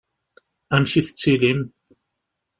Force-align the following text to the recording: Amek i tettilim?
Amek 0.75 0.93
i 0.99 1.01
tettilim? 1.07 1.59